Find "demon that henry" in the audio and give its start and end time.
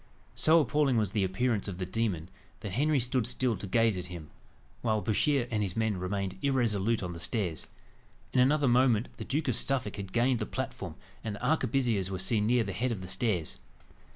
1.85-2.99